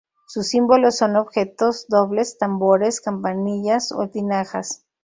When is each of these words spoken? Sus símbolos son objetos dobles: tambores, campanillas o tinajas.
Sus 0.25 0.47
símbolos 0.47 0.97
son 0.97 1.15
objetos 1.15 1.85
dobles: 1.87 2.39
tambores, 2.39 3.01
campanillas 3.01 3.91
o 3.91 4.09
tinajas. 4.09 4.83